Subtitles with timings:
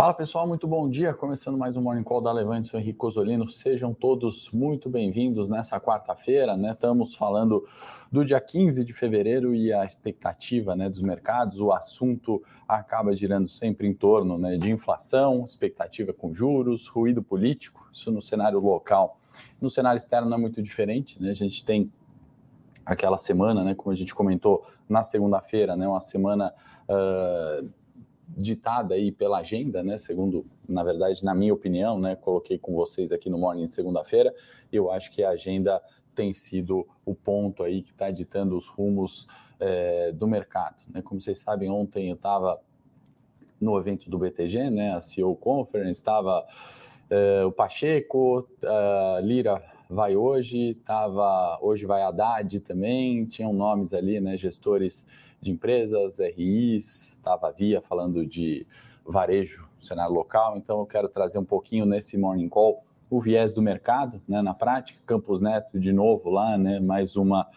[0.00, 1.12] Fala pessoal, muito bom dia.
[1.12, 3.46] Começando mais um Morning Call da Levante, sou Henrique Osolino.
[3.50, 6.72] Sejam todos muito bem-vindos nessa quarta-feira, né?
[6.72, 7.68] Estamos falando
[8.10, 11.60] do dia 15 de fevereiro e a expectativa né, dos mercados.
[11.60, 17.86] O assunto acaba girando sempre em torno né, de inflação, expectativa com juros, ruído político,
[17.92, 19.20] isso no cenário local.
[19.60, 21.28] No cenário externo não é muito diferente, né?
[21.28, 21.92] A gente tem
[22.86, 26.54] aquela semana, né, como a gente comentou na segunda-feira, né, uma semana.
[26.88, 27.79] Uh,
[28.36, 29.98] ditada aí pela agenda, né?
[29.98, 32.16] Segundo, na verdade, na minha opinião, né?
[32.16, 34.34] Coloquei com vocês aqui no Morning segunda-feira.
[34.72, 35.82] Eu acho que a agenda
[36.14, 39.26] tem sido o ponto aí que está ditando os rumos
[39.58, 40.82] é, do mercado.
[40.92, 41.02] Né?
[41.02, 42.60] Como vocês sabem, ontem eu estava
[43.60, 44.94] no evento do BTG, né?
[44.94, 46.46] A CEO Conference, estava
[47.08, 54.20] é, o Pacheco, a Lira vai hoje, tava hoje vai Haddad também, tinham nomes ali,
[54.20, 54.36] né?
[54.36, 55.04] Gestores
[55.40, 58.66] de empresas, RIs, estava Via falando de
[59.04, 63.60] varejo, cenário local, então eu quero trazer um pouquinho nesse Morning Call o viés do
[63.60, 67.48] mercado, né, na prática, Campos Neto de novo lá, né, mais uma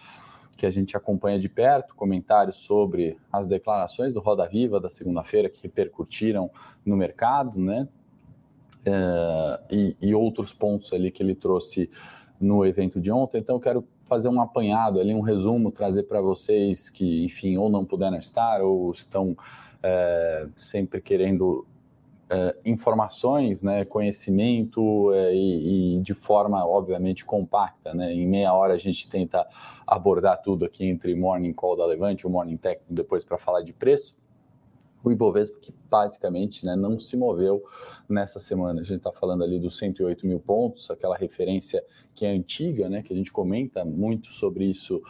[0.58, 5.50] que a gente acompanha de perto, comentários sobre as declarações do Roda Viva da segunda-feira
[5.50, 6.50] que repercutiram
[6.86, 7.88] no mercado, né,
[8.88, 11.90] uh, e, e outros pontos ali que ele trouxe
[12.40, 16.22] no evento de ontem, então eu quero fazer um apanhado ali, um resumo, trazer para
[16.22, 19.36] vocês que, enfim, ou não puderam estar ou estão
[19.82, 21.66] é, sempre querendo
[22.30, 27.92] é, informações, né, conhecimento é, e, e, de forma, obviamente, compacta.
[27.96, 28.14] Né?
[28.14, 29.48] Em meia hora a gente tenta
[29.88, 33.74] abordar tudo aqui entre Morning Call da Levante, o Morning Técnico depois para falar de
[33.74, 34.22] preço
[35.04, 37.64] o Ibovespa que basicamente né, não se moveu
[38.08, 38.82] nessa semana.
[38.82, 41.84] A gente está falando ali dos 108 mil pontos, aquela referência
[42.16, 45.02] que é antiga, né, que a gente comenta muito sobre isso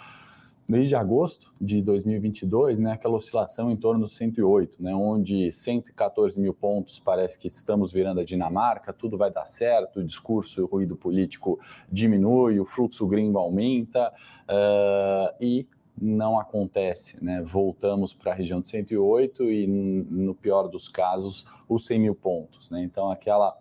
[0.67, 6.53] desde agosto de 2022, né, aquela oscilação em torno dos 108, né, onde 114 mil
[6.53, 10.95] pontos parece que estamos virando a Dinamarca, tudo vai dar certo, o discurso, o ruído
[10.95, 11.59] político
[11.91, 14.11] diminui, o fluxo gringo aumenta
[14.43, 15.67] uh, e
[15.99, 17.41] não acontece, né?
[17.41, 22.69] Voltamos para a região de 108 e, no pior dos casos, os 100 mil pontos,
[22.69, 22.83] né?
[22.83, 23.57] Então, aquela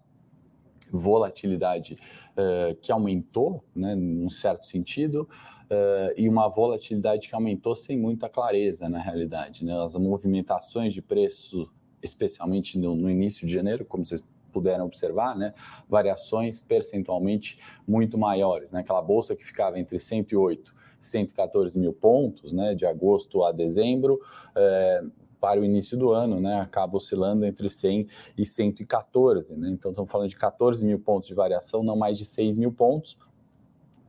[0.93, 1.99] volatilidade
[2.33, 5.29] uh, que aumentou, né, num certo sentido,
[5.71, 9.65] uh, e uma volatilidade que aumentou sem muita clareza, na realidade.
[9.65, 9.75] Né?
[9.83, 11.71] As movimentações de preço,
[12.03, 14.23] especialmente no, no início de janeiro, como vocês
[14.53, 15.55] puderam observar, né,
[15.89, 18.71] variações percentualmente muito maiores.
[18.71, 18.81] Né?
[18.81, 24.21] Aquela bolsa que ficava entre 108 114 mil pontos, né, de agosto a dezembro,
[24.55, 25.03] é,
[25.41, 28.07] para o início do ano, né, acaba oscilando entre 100
[28.39, 32.25] e 114, né, então estamos falando de 14 mil pontos de variação, não mais de
[32.25, 33.19] 6 mil pontos,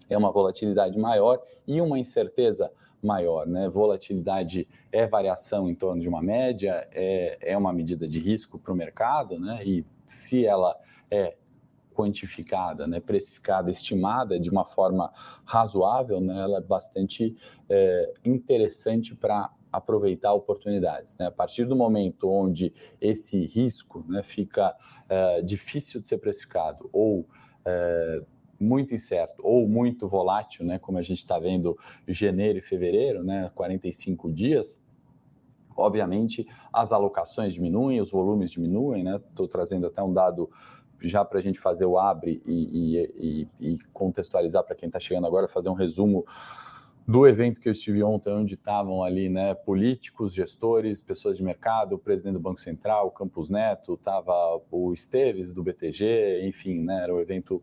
[0.09, 2.71] é uma volatilidade maior e uma incerteza
[3.01, 8.19] maior, né, volatilidade é variação em torno de uma média, é, é uma medida de
[8.19, 11.35] risco para o mercado, né, e se ela é
[11.93, 15.11] quantificada, né, precificada, estimada de uma forma
[15.45, 17.35] razoável, né, ela é bastante
[17.69, 21.17] é, interessante para aproveitar oportunidades.
[21.17, 21.25] Né?
[21.25, 24.75] A partir do momento onde esse risco né, fica
[25.09, 27.27] é, difícil de ser precificado ou
[27.65, 28.21] é,
[28.59, 31.77] muito incerto ou muito volátil, né, como a gente está vendo
[32.07, 34.81] janeiro e fevereiro, né, 45 dias,
[35.75, 39.19] obviamente as alocações diminuem, os volumes diminuem, né?
[39.29, 40.49] Estou trazendo até um dado
[41.03, 45.27] já para a gente fazer o abre e, e, e, contextualizar para quem está chegando
[45.27, 46.25] agora, fazer um resumo
[47.05, 51.95] do evento que eu estive ontem, onde estavam ali né, políticos, gestores, pessoas de mercado,
[51.95, 54.33] o presidente do Banco Central, o Campos Neto, estava
[54.71, 57.61] o Esteves do BTG, enfim, né, era o evento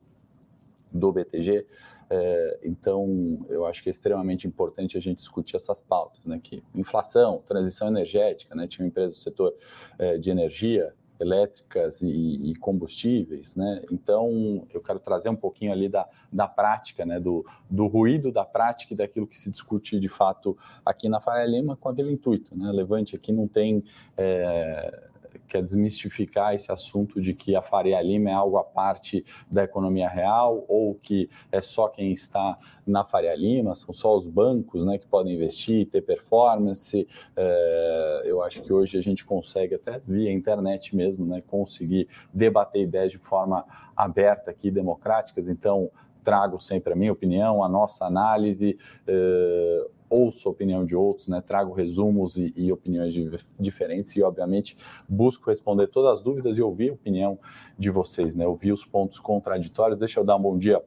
[0.93, 1.67] do BTG.
[2.13, 6.41] É, então, eu acho que é extremamente importante a gente discutir essas pautas, né?
[6.43, 8.67] Que inflação, transição energética, né?
[8.67, 9.55] Tinha uma empresa do setor
[9.97, 13.83] é, de energia elétricas e, e, combustíveis, né?
[13.91, 17.21] Então, eu quero trazer um pouquinho ali da, da prática, né?
[17.21, 21.47] Do, do ruído da prática e daquilo que se discute de fato aqui na Faria
[21.47, 22.73] Lima com aquele intuito, né?
[22.73, 23.85] Levante aqui não tem
[24.17, 25.10] é,
[25.51, 30.09] quer desmistificar esse assunto de que a Faria Lima é algo à parte da economia
[30.09, 32.57] real ou que é só quem está
[32.87, 37.07] na Faria Lima, são só os bancos né, que podem investir, ter performance.
[37.37, 42.83] É, eu acho que hoje a gente consegue, até via internet mesmo, né, conseguir debater
[42.83, 43.65] ideias de forma
[43.97, 45.49] aberta aqui, democráticas.
[45.49, 45.91] Então,
[46.23, 48.79] trago sempre a minha opinião, a nossa análise.
[49.07, 54.23] É, ouço a opinião de outros, né, trago resumos e, e opiniões de, diferentes e,
[54.23, 54.77] obviamente,
[55.09, 57.39] busco responder todas as dúvidas e ouvir a opinião
[57.79, 59.99] de vocês, né, ouvir os pontos contraditórios.
[59.99, 60.83] Deixa eu dar um bom dia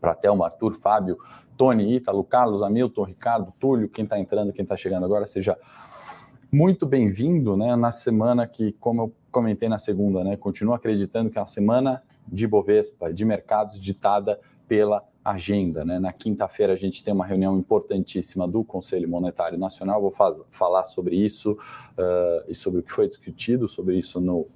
[0.00, 1.18] para Thelma, Arthur, Fábio,
[1.56, 5.58] Tony, Ítalo, Carlos, Hamilton, Ricardo, Túlio, quem está entrando, quem está chegando agora, seja
[6.50, 10.36] muito bem-vindo, né, na semana que, como eu comentei na segunda, né?
[10.36, 15.84] Continuo acreditando que é uma semana de Bovespa, de mercados ditada pela agenda.
[15.84, 15.98] Né?
[15.98, 20.00] Na quinta-feira a gente tem uma reunião importantíssima do Conselho Monetário Nacional.
[20.00, 24.46] Vou faz, falar sobre isso uh, e sobre o que foi discutido sobre isso no,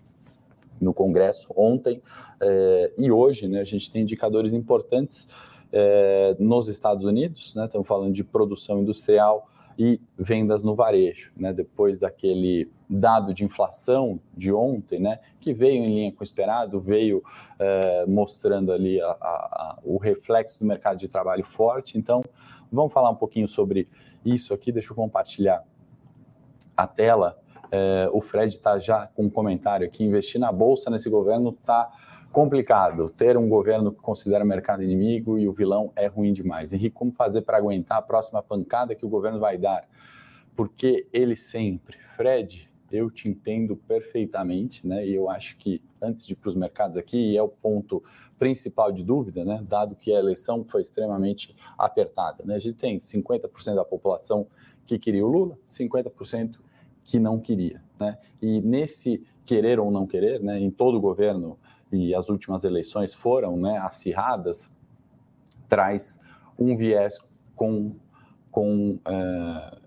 [0.81, 1.99] no Congresso ontem
[2.43, 3.49] uh, e hoje.
[3.49, 5.29] Né, a gente tem indicadores importantes
[5.73, 7.55] uh, nos Estados Unidos.
[7.55, 9.49] Né, estamos falando de produção industrial
[9.79, 11.53] e vendas no varejo, né?
[11.53, 15.19] Depois daquele dado de inflação de ontem, né?
[15.41, 17.23] Que veio em linha com o esperado, veio
[17.59, 21.99] é, mostrando ali a, a, a, o reflexo do mercado de trabalho forte.
[21.99, 22.23] Então,
[22.71, 23.89] vamos falar um pouquinho sobre
[24.25, 24.71] isso aqui.
[24.71, 25.65] Deixa eu compartilhar
[26.77, 27.39] a tela.
[27.71, 30.05] É, o Fred está já com um comentário aqui.
[30.05, 31.91] Investir na bolsa nesse governo está
[32.35, 36.73] complicado ter um governo que considera o mercado inimigo e o vilão é ruim demais.
[36.73, 39.89] Henrique, como fazer para aguentar a próxima pancada que o governo vai dar?
[40.57, 45.07] Porque ele sempre, Fred, eu te entendo perfeitamente, né?
[45.07, 48.03] E eu acho que antes de ir para os mercados aqui, é o ponto
[48.37, 49.65] principal de dúvida, né?
[49.69, 52.57] Dado que a eleição foi extremamente apertada, né?
[52.57, 54.49] A gente tem 50% da população
[54.85, 56.57] que queria o Lula, 50%
[57.05, 58.19] que não queria, né?
[58.43, 60.59] E nesse querer ou não querer, né?
[60.59, 61.57] Em todo governo
[61.93, 64.73] e as últimas eleições foram né, acirradas,
[65.69, 66.19] traz
[66.59, 67.19] um viés
[67.55, 67.97] com,
[68.51, 69.81] com, uh,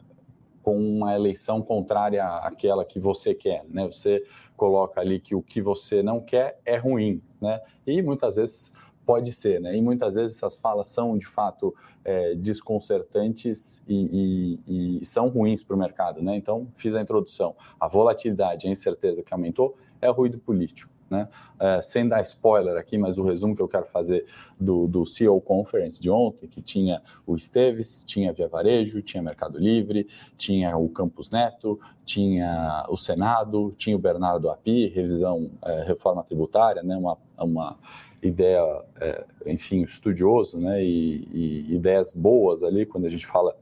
[0.61, 3.65] com uma eleição contrária àquela que você quer.
[3.69, 3.85] Né?
[3.87, 4.23] Você
[4.55, 7.21] coloca ali que o que você não quer é ruim.
[7.41, 7.61] Né?
[7.85, 8.71] E muitas vezes
[9.07, 9.73] pode ser, né?
[9.73, 11.73] E muitas vezes essas falas são de fato
[12.03, 16.35] é, desconcertantes e, e, e, são ruins para o mercado, né?
[16.35, 17.55] Então fiz a introdução.
[17.79, 20.96] A volatilidade, a incerteza que aumentou é ruído político.
[21.09, 21.27] Né?
[21.59, 24.25] É, sem dar spoiler aqui, mas o resumo que eu quero fazer
[24.59, 29.57] do, do CEO Conference de ontem, que tinha o Esteves, tinha Via Varejo, tinha Mercado
[29.57, 36.23] Livre, tinha o Campus Neto, tinha o Senado, tinha o Bernardo Api, revisão, é, reforma
[36.23, 36.97] tributária, né?
[36.97, 37.77] uma, uma
[38.21, 38.63] ideia,
[38.99, 40.83] é, enfim, estudioso, né?
[40.83, 43.55] E, e ideias boas ali, quando a gente fala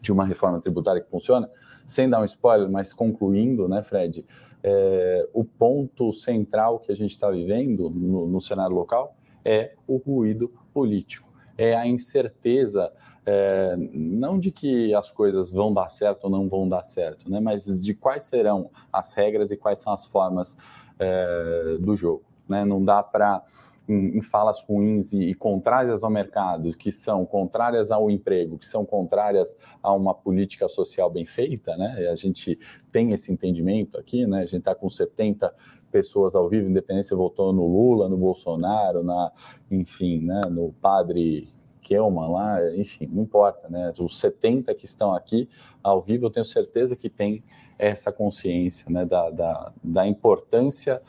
[0.00, 1.48] de uma reforma tributária que funciona,
[1.86, 4.24] sem dar um spoiler, mas concluindo, né, Fred,
[4.62, 9.96] é, o ponto central que a gente está vivendo no, no, cenário local é o
[9.96, 11.28] ruído político,
[11.58, 12.92] é a incerteza,
[13.26, 17.40] é, não de que as coisas vão dar certo ou não vão dar certo, né,
[17.40, 20.56] mas de quais serão as regras e quais são as formas
[20.98, 22.24] é, do jogo.
[22.48, 22.64] Né?
[22.64, 23.42] Não dá para
[23.88, 28.66] em, em falas ruins e, e, contrárias ao mercado, que são contrárias ao emprego, que
[28.66, 32.08] são contrárias a uma política social bem feita, né?
[32.10, 32.58] A gente
[32.90, 34.38] tem esse entendimento aqui, né?
[34.38, 35.52] A gente está com 70
[35.90, 39.32] pessoas ao vivo, Independência votou no Lula, no Bolsonaro, na,
[39.70, 40.40] enfim, né?
[40.48, 41.48] No padre
[41.82, 43.92] Kelman lá, enfim, não importa, né?
[43.98, 45.48] Os 70 que estão aqui
[45.82, 47.42] ao vivo, eu tenho certeza que tem
[47.78, 49.04] essa consciência, né?
[49.04, 51.02] Da, da, da importância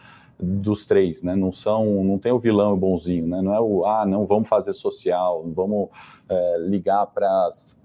[0.43, 1.35] dos três, né?
[1.35, 3.41] Não são, não tem o vilão e o bonzinho, né?
[3.41, 5.89] Não é o ah, não vamos fazer social, vamos
[6.29, 7.81] é, ligar para as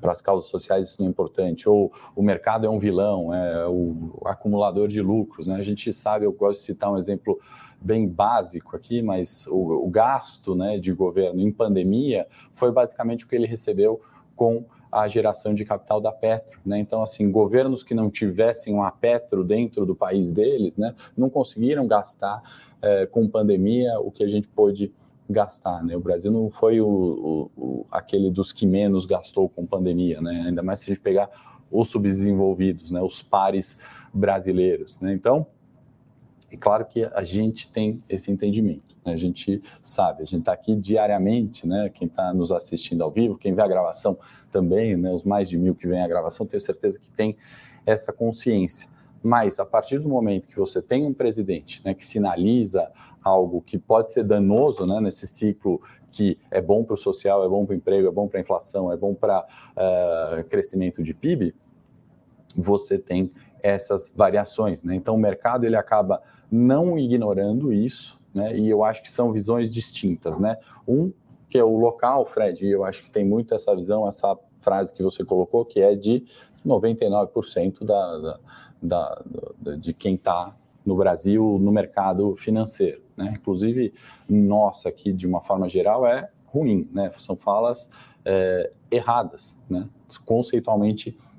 [0.00, 3.66] para as causas sociais isso não é importante, ou o mercado é um vilão, é
[3.66, 5.56] o acumulador de lucros, né?
[5.56, 7.40] A gente sabe, eu gosto de citar um exemplo
[7.80, 13.28] bem básico aqui, mas o, o gasto, né, de governo em pandemia foi basicamente o
[13.28, 14.00] que ele recebeu
[14.34, 14.64] com
[14.96, 16.58] a geração de capital da Petro.
[16.64, 16.78] Né?
[16.78, 21.86] Então, assim, governos que não tivessem uma Petro dentro do país deles, né, não conseguiram
[21.86, 22.42] gastar
[22.80, 24.90] é, com pandemia o que a gente pôde
[25.28, 25.84] gastar.
[25.84, 25.94] Né?
[25.94, 30.44] O Brasil não foi o, o, o, aquele dos que menos gastou com pandemia, né?
[30.46, 31.28] ainda mais se a gente pegar
[31.70, 33.02] os subdesenvolvidos, né?
[33.02, 33.78] os pares
[34.14, 34.98] brasileiros.
[35.00, 35.12] Né?
[35.12, 35.46] Então,
[36.56, 38.96] é claro que a gente tem esse entendimento.
[39.04, 39.12] Né?
[39.12, 41.90] A gente sabe, a gente está aqui diariamente, né?
[41.90, 44.18] Quem está nos assistindo ao vivo, quem vê a gravação
[44.50, 45.12] também, né?
[45.12, 47.36] Os mais de mil que vêm a gravação, tenho certeza que tem
[47.84, 48.88] essa consciência.
[49.22, 52.90] Mas a partir do momento que você tem um presidente né, que sinaliza
[53.22, 57.48] algo que pode ser danoso né, nesse ciclo que é bom para o social, é
[57.48, 61.12] bom para o emprego, é bom para a inflação, é bom para uh, crescimento de
[61.12, 61.54] PIB,
[62.56, 63.30] você tem
[63.62, 64.82] essas variações.
[64.84, 64.94] Né?
[64.94, 68.56] Então o mercado ele acaba não ignorando isso, né?
[68.56, 70.58] E eu acho que são visões distintas, né?
[70.86, 71.12] Um
[71.48, 74.92] que é o local, Fred, e eu acho que tem muito essa visão, essa frase
[74.92, 76.24] que você colocou, que é de
[76.66, 78.40] 99% da, da,
[78.82, 79.22] da,
[79.58, 83.34] da, de quem está no Brasil no mercado financeiro, né?
[83.36, 83.92] Inclusive,
[84.28, 87.10] nossa aqui, de uma forma geral, é ruim, né?
[87.18, 87.90] São falas
[88.24, 89.88] é, erradas, né?
[90.24, 91.35] Conceitualmente erradas.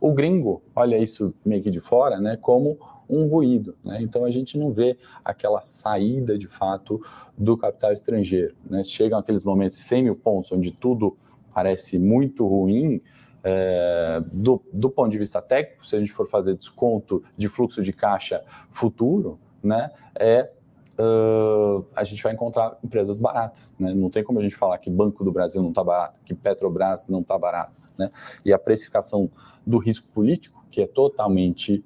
[0.00, 2.36] O gringo olha isso meio que de fora, né?
[2.40, 2.78] Como
[3.08, 3.76] um ruído.
[3.84, 3.98] Né?
[4.00, 7.00] Então a gente não vê aquela saída de fato
[7.36, 8.54] do capital estrangeiro.
[8.68, 8.82] Né?
[8.84, 11.16] Chegam aqueles momentos de 100 mil pontos onde tudo
[11.52, 13.00] parece muito ruim,
[13.44, 17.82] é, do, do ponto de vista técnico, se a gente for fazer desconto de fluxo
[17.82, 20.50] de caixa futuro, né, é
[20.98, 23.74] uh, a gente vai encontrar empresas baratas.
[23.78, 23.94] Né?
[23.94, 27.06] Não tem como a gente falar que Banco do Brasil não está barato, que Petrobras
[27.08, 27.82] não está barato.
[27.98, 28.10] Né?
[28.44, 29.30] E a precificação
[29.66, 31.84] do risco político, que é totalmente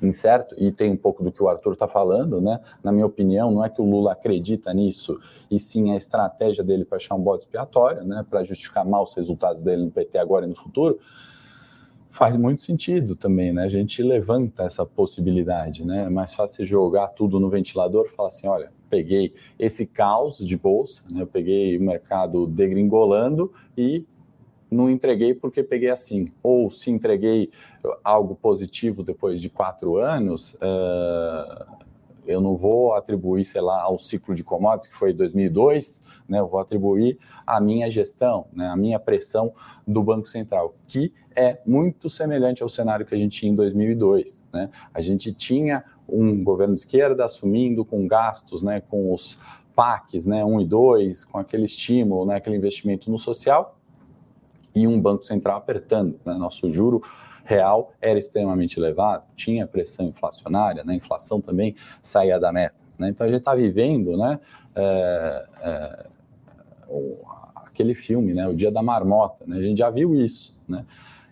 [0.00, 2.60] incerto, e tem um pouco do que o Arthur está falando, né?
[2.84, 5.18] Na minha opinião, não é que o Lula acredita nisso,
[5.50, 8.24] e sim a estratégia dele para achar um bode expiatório, né?
[8.30, 11.00] Para justificar maus resultados dele no PT agora e no futuro,
[12.08, 13.64] faz muito sentido também, né?
[13.64, 16.04] A gente levanta essa possibilidade, né?
[16.04, 20.56] É mais fácil jogar tudo no ventilador e falar assim, olha, peguei esse caos de
[20.56, 21.22] bolsa, né?
[21.22, 24.04] Eu peguei o mercado degringolando e
[24.70, 26.26] não entreguei porque peguei assim.
[26.42, 27.50] Ou se entreguei
[28.02, 31.78] algo positivo depois de quatro anos, uh,
[32.28, 36.46] eu não vou atribuir, sei lá, ao ciclo de commodities, que foi 2002, né, eu
[36.46, 39.52] vou atribuir à minha gestão, né, à minha pressão
[39.86, 44.44] do Banco Central, que é muito semelhante ao cenário que a gente tinha em 2002.
[44.52, 44.68] Né?
[44.92, 49.38] A gente tinha um governo de esquerda assumindo com gastos, né, com os
[49.74, 53.78] PACs, né, 1 e 2, com aquele estímulo, né, aquele investimento no social,
[54.74, 56.20] e um Banco Central apertando.
[56.24, 56.34] Né?
[56.34, 57.02] Nosso juro
[57.48, 60.92] real era extremamente elevado, tinha pressão inflacionária, né?
[60.92, 62.84] a inflação também saía da meta.
[62.98, 63.08] Né?
[63.08, 64.38] Então a gente está vivendo né,
[64.74, 66.06] é, é,
[67.56, 69.56] aquele filme, né, O Dia da Marmota, né?
[69.56, 70.54] a gente já viu isso.
[70.68, 70.84] Né?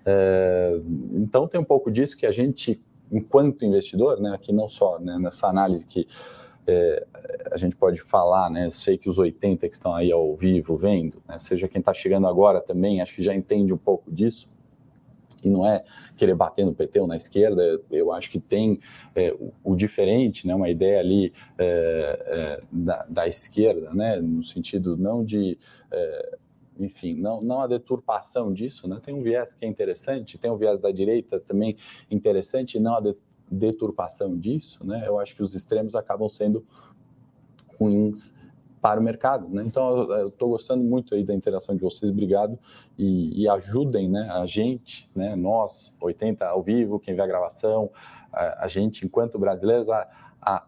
[0.07, 0.81] É,
[1.13, 2.83] então tem um pouco disso que a gente,
[3.13, 6.09] enquanto investidor, né, aqui não só né, nessa análise que
[6.67, 7.07] é,
[7.53, 8.69] a gente pode falar, né?
[8.71, 12.27] Sei que os 80 que estão aí ao vivo vendo, né, seja quem está chegando
[12.27, 14.49] agora também, acho que já entende um pouco disso.
[15.47, 15.85] E não é
[16.17, 18.81] querer bater no PT ou na esquerda, eu acho que tem
[19.15, 24.43] é, o, o, diferente, né, uma ideia ali é, é da, da, esquerda, né, no
[24.43, 25.59] sentido não de
[25.91, 26.39] é,
[26.79, 29.01] enfim, não, não a deturpação disso, né?
[29.03, 31.75] Tem um viés que é interessante, tem um viés da direita também
[32.11, 33.15] interessante, não a
[33.51, 36.67] deturpação disso, né, eu acho que os extremos acabam sendo
[37.79, 38.35] ruins
[38.81, 39.49] para o mercado.
[39.49, 39.63] Né?
[39.67, 42.59] Então, eu estou gostando muito aí da interação de vocês, obrigado,
[42.99, 47.91] e, e, ajudem né, a gente, né, nós, 80 ao vivo, quem vê a gravação,
[48.33, 50.09] a, a gente, enquanto brasileiros, a,
[50.41, 50.65] a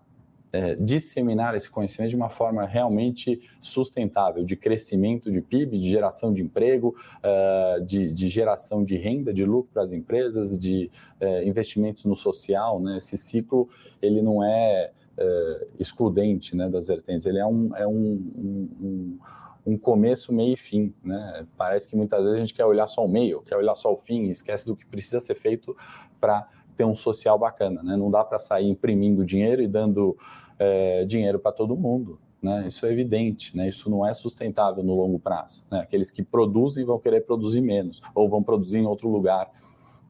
[0.53, 6.33] é, disseminar esse conhecimento de uma forma realmente sustentável, de crescimento de PIB, de geração
[6.33, 11.47] de emprego, uh, de, de, geração de renda, de lucro para as empresas, de uh,
[11.47, 12.81] investimentos no social.
[12.81, 12.97] Né?
[12.97, 13.69] Esse ciclo
[14.01, 19.19] ele não é uh, excludente né, das vertentes, ele é um, é um, um,
[19.67, 20.95] um começo, meio e fim.
[21.03, 21.47] Né?
[21.57, 23.97] Parece que muitas vezes a gente quer olhar só o meio, quer olhar só o
[23.97, 25.77] fim, esquece do que precisa ser feito
[26.21, 26.49] para
[26.79, 27.97] ter um social bacana, né?
[27.97, 30.17] Não dá para sair imprimindo dinheiro e dando
[30.59, 32.69] é, dinheiro para todo mundo, né?
[32.69, 33.69] Isso é evidente, né?
[33.69, 35.67] Isso não é sustentável no longo prazo.
[35.69, 35.81] Né?
[35.81, 39.51] Aqueles que produzem vão querer produzir menos ou vão produzir em outro lugar,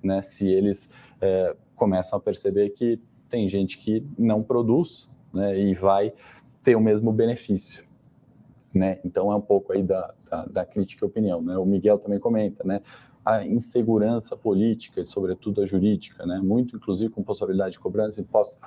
[0.02, 0.20] né?
[0.20, 0.90] Se eles
[1.22, 5.58] é, começam a perceber que tem gente que não produz, né?
[5.58, 6.12] E vai
[6.62, 7.84] ter o mesmo benefício.
[8.74, 8.98] Né?
[9.04, 11.40] Então é um pouco aí da, da, da, crítica e opinião.
[11.40, 11.56] Né?
[11.56, 12.82] O Miguel também comenta, né?
[13.24, 16.38] a insegurança política e, sobretudo, a jurídica, né?
[16.42, 18.58] muito inclusive com possibilidade de cobrança de impostos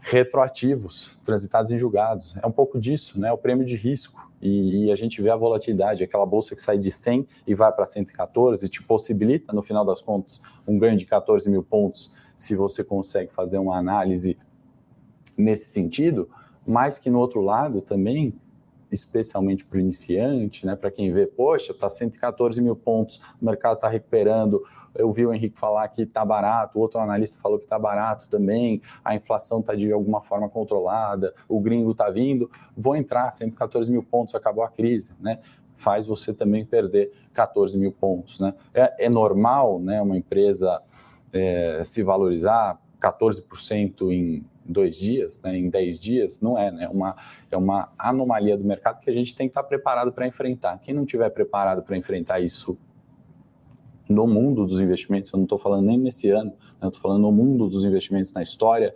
[0.00, 2.36] retroativos, transitados em julgados.
[2.40, 3.32] É um pouco disso, né?
[3.32, 4.30] o prêmio de risco.
[4.40, 7.72] E, e, a gente vê a volatilidade, aquela bolsa que sai de 100 e vai
[7.72, 12.12] para 114 e te possibilita, no final das contas, um ganho de 14 mil pontos,
[12.36, 14.36] se você consegue fazer uma análise
[15.36, 16.28] nesse sentido,
[16.66, 18.34] mas que no outro lado também
[18.90, 23.74] especialmente para o iniciante, né, para quem vê, poxa, está 114 mil pontos, o mercado
[23.74, 24.62] está recuperando.
[24.94, 28.28] Eu vi o Henrique falar que está barato, o outro analista falou que está barato
[28.28, 32.50] também, a inflação está de alguma forma controlada, o gringo está vindo.
[32.76, 35.40] Vou entrar, 114 mil pontos, acabou a crise, né?
[35.74, 38.54] Faz você também perder 14 mil pontos, né?
[38.72, 40.80] É, é normal, né, uma empresa
[41.36, 46.88] é, se valorizar 14% em dois dias, né, em dez dias, não é, né?
[46.88, 47.16] Uma,
[47.50, 50.78] é uma anomalia do mercado que a gente tem que estar preparado para enfrentar.
[50.78, 52.76] Quem não estiver preparado para enfrentar isso
[54.08, 57.32] no mundo dos investimentos, eu não estou falando nem nesse ano, né, estou falando no
[57.32, 58.94] mundo dos investimentos, na história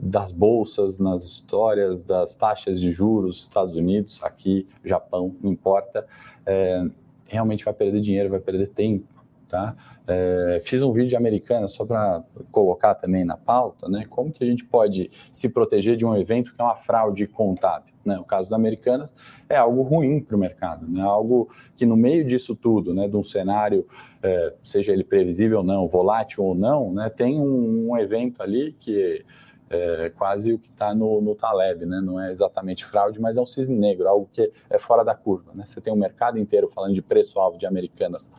[0.00, 6.06] das bolsas, nas histórias das taxas de juros, Estados Unidos, aqui, Japão, não importa,
[6.46, 6.84] é,
[7.26, 9.06] realmente vai perder dinheiro, vai perder tempo,
[9.48, 9.74] Tá?
[10.06, 14.04] É, fiz um vídeo de americana só para colocar também na pauta, né?
[14.08, 17.94] Como que a gente pode se proteger de um evento que é uma fraude contábil?
[18.04, 18.18] Né?
[18.18, 19.16] O caso da Americanas
[19.48, 21.00] é algo ruim para o mercado, né?
[21.00, 23.08] Algo que no meio disso tudo, né?
[23.08, 23.86] De um cenário,
[24.22, 27.08] é, seja ele previsível ou não, volátil ou não, né?
[27.08, 29.24] Tem um, um evento ali que
[29.70, 32.00] é quase o que está no, no Taleb, né?
[32.00, 35.52] Não é exatamente fraude, mas é um cisne negro, algo que é fora da curva,
[35.54, 35.64] né?
[35.66, 38.30] Você tem um mercado inteiro falando de preço-alvo de Americanas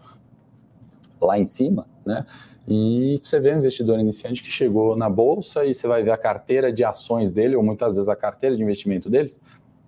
[1.22, 2.26] lá em cima, né?
[2.68, 6.18] E você vê um investidor iniciante que chegou na bolsa e você vai ver a
[6.18, 9.42] carteira de ações dele, ou muitas vezes a carteira de investimento deles,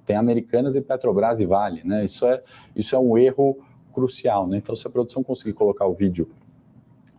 [0.05, 2.03] tem Americanas e Petrobras e Vale, né?
[2.03, 2.41] Isso é,
[2.75, 3.59] isso é um erro
[3.93, 4.57] crucial, né?
[4.57, 6.29] Então, se a produção conseguir colocar o vídeo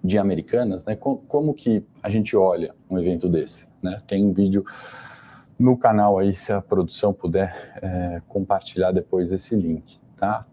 [0.03, 0.97] de Americanas, né?
[0.97, 4.03] Como, que a gente olha um evento desse, né?
[4.07, 4.65] Tem um vídeo
[5.57, 10.02] no canal aí, se a produção puder é, compartilhar depois esse link.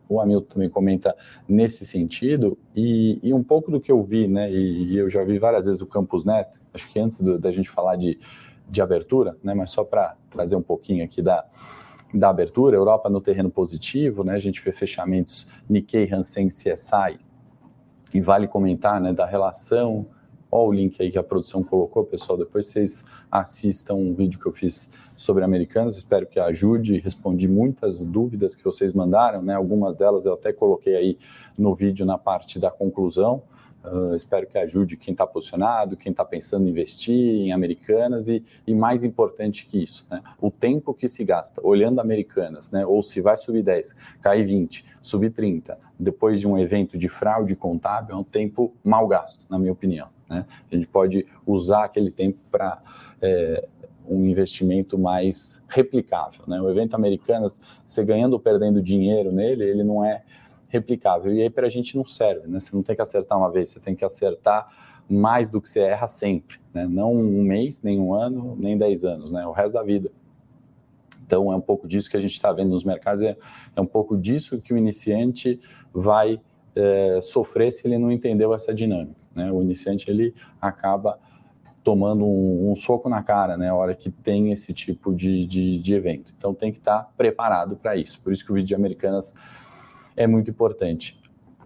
[0.07, 1.15] O Hamilton também comenta
[1.47, 4.51] nesse sentido, e, e, um pouco do que eu vi, né?
[4.51, 7.51] E, e, eu já vi várias vezes o Campus Net, acho que antes do, da
[7.51, 8.19] gente falar de,
[8.67, 9.53] de abertura, né?
[9.53, 11.45] Mas só para trazer um pouquinho aqui da,
[12.13, 14.33] da abertura, Europa no terreno positivo, né?
[14.33, 17.19] A gente vê fechamentos Nikkei, Hansen, CSI,
[18.13, 19.13] e vale comentar, né?
[19.13, 20.07] Da relação
[20.51, 22.37] Olha o link aí que a produção colocou, pessoal.
[22.37, 25.95] Depois vocês assistam um vídeo que eu fiz sobre Americanas.
[25.95, 26.99] Espero que ajude.
[26.99, 29.53] Respondi muitas dúvidas que vocês mandaram, né?
[29.53, 31.17] Algumas delas eu até coloquei aí
[31.55, 33.43] no vídeo na parte da conclusão.
[33.83, 38.43] Uh, espero que ajude quem está posicionado, quem está pensando em investir em Americanas e,
[38.67, 43.01] e, mais importante que isso, né, o tempo que se gasta olhando Americanas, né, ou
[43.01, 48.15] se vai subir 10, cair 20, subir 30, depois de um evento de fraude contábil,
[48.15, 50.09] é um tempo mal gasto, na minha opinião.
[50.29, 50.45] Né?
[50.69, 52.81] A gente pode usar aquele tempo para
[53.21, 53.65] é,
[54.09, 56.41] um investimento mais replicável.
[56.47, 56.61] Né?
[56.61, 60.23] O evento Americanas, você ganhando ou perdendo dinheiro nele, ele não é
[60.69, 61.33] replicável.
[61.33, 62.47] E aí para a gente não serve.
[62.47, 62.59] Né?
[62.59, 64.67] Você não tem que acertar uma vez, você tem que acertar
[65.09, 66.59] mais do que você erra sempre.
[66.73, 66.87] Né?
[66.87, 69.45] Não um mês, nem um ano, nem dez anos, né?
[69.45, 70.11] o resto da vida.
[71.25, 73.37] Então é um pouco disso que a gente está vendo nos mercados, é,
[73.75, 75.59] é um pouco disso que o iniciante
[75.93, 76.41] vai
[76.75, 79.19] é, sofrer se ele não entendeu essa dinâmica.
[79.35, 79.51] Né?
[79.51, 81.19] O iniciante ele acaba
[81.83, 85.79] tomando um, um, soco na cara, né, a hora que tem esse tipo de, de,
[85.79, 86.33] de evento.
[86.37, 88.19] Então tem que estar tá preparado para isso.
[88.21, 89.33] Por isso que o vídeo de Americanas
[90.19, 91.17] é muito importante.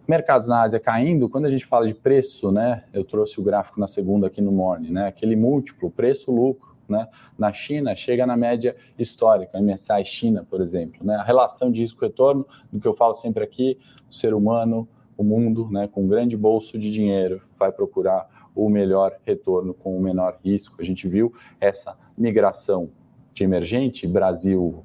[0.08, 3.80] Mercados na Ásia caindo, quando a gente fala de preço, né, eu trouxe o gráfico
[3.80, 8.76] na segunda aqui no Morning, né, aquele múltiplo, preço-lucro, né, na China chega na média
[9.00, 13.44] histórica, MSCI China, por exemplo, né, a relação de risco-retorno, do que eu falo sempre
[13.44, 14.88] aqui, o ser humano
[15.18, 19.98] o mundo, né, com um grande bolso de dinheiro, vai procurar o melhor retorno com
[19.98, 20.76] o menor risco.
[20.80, 22.90] A gente viu essa migração
[23.34, 24.84] de emergente, Brasil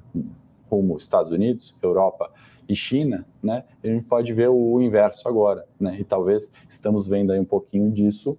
[0.71, 2.31] rumo Estados Unidos, Europa
[2.69, 3.65] e China, né?
[3.83, 5.97] A gente pode ver o inverso agora, né?
[5.99, 8.37] E talvez estamos vendo aí um pouquinho disso.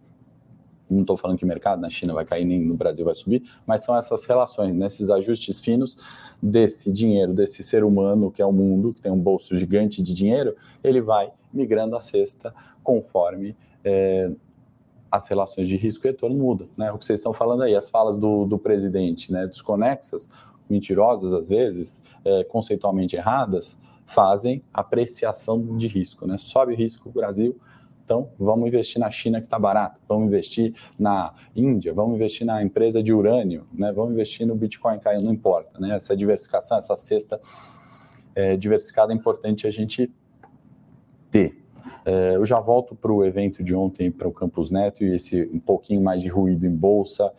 [0.90, 3.44] Não estou falando que o mercado na China vai cair nem no Brasil vai subir,
[3.66, 4.88] mas são essas relações, né?
[5.14, 5.96] ajustes finos
[6.42, 10.14] desse dinheiro, desse ser humano que é o mundo, que tem um bolso gigante de
[10.16, 14.32] dinheiro, ele vai migrando a cesta conforme é,
[15.12, 16.68] as relações de risco e retorno mudam.
[16.76, 16.92] Né?
[16.92, 20.28] O que vocês estão falando aí, as falas do, do presidente né, desconexas,
[20.68, 23.78] mentirosas às vezes, é, conceitualmente erradas,
[24.10, 26.26] fazem apreciação de risco.
[26.26, 26.38] Né?
[26.38, 27.60] Sobe o risco o Brasil,
[28.04, 32.64] então vamos investir na China que está barato, vamos investir na Índia, vamos investir na
[32.64, 33.92] empresa de urânio, né?
[33.92, 35.80] vamos investir no Bitcoin caindo, não importa.
[35.80, 35.96] Né?
[35.96, 37.40] Essa diversificação, essa cesta
[38.34, 40.12] é, diversificada é importante a gente
[41.30, 41.64] ter.
[42.04, 45.48] É, eu já volto para o evento de ontem, para o Campus Neto, e esse
[45.54, 47.32] um pouquinho mais de ruído em bolsa.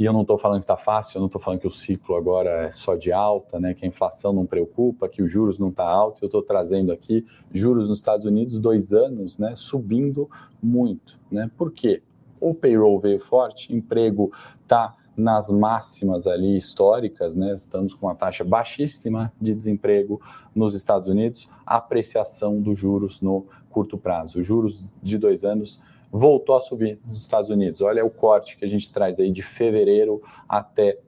[0.00, 2.16] E eu não estou falando que está fácil, eu não estou falando que o ciclo
[2.16, 5.68] agora é só de alta, né, que a inflação não preocupa, que os juros não
[5.68, 6.22] está alto.
[6.22, 10.26] Eu estou trazendo aqui juros nos Estados Unidos, dois anos, né, subindo
[10.62, 11.18] muito.
[11.30, 11.50] Né?
[11.54, 12.02] Por quê?
[12.40, 14.32] O payroll veio forte, emprego
[14.62, 17.52] está nas máximas ali históricas, né?
[17.52, 20.18] Estamos com uma taxa baixíssima de desemprego
[20.54, 24.40] nos Estados Unidos, apreciação dos juros no curto prazo.
[24.40, 25.78] Os juros de dois anos
[26.10, 27.80] voltou a subir nos Estados Unidos.
[27.80, 30.98] Olha o corte que a gente traz aí de fevereiro até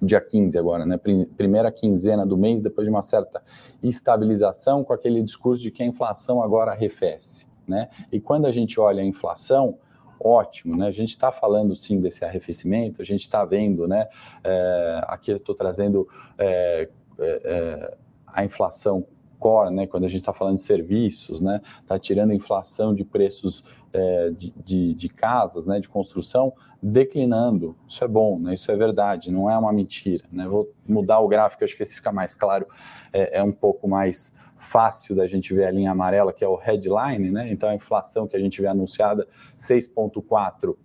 [0.00, 0.98] dia 15 agora, né?
[1.36, 3.42] Primeira quinzena do mês, depois de uma certa
[3.82, 7.88] estabilização, com aquele discurso de que a inflação agora arrefece, né?
[8.10, 9.78] E quando a gente olha a inflação,
[10.18, 10.88] ótimo, né?
[10.88, 14.08] A gente está falando sim desse arrefecimento, a gente está vendo, né?
[14.42, 16.88] É, aqui eu estou trazendo é,
[17.20, 19.06] é, a inflação
[19.42, 19.88] core, né?
[19.88, 21.60] Quando a gente está falando de serviços, né?
[21.80, 25.80] Está tirando a inflação de preços é, de, de, de, casas, né?
[25.80, 27.76] De construção, declinando.
[27.88, 28.54] Isso é bom, né?
[28.54, 30.46] Isso é verdade, não é uma mentira, né?
[30.46, 32.66] Vou mudar o gráfico, acho que esse fica mais claro,
[33.12, 36.54] é, é um pouco mais fácil da gente ver a linha amarela, que é o
[36.54, 37.50] headline, né?
[37.50, 39.26] Então a inflação que a gente vê anunciada
[39.58, 40.76] 6,4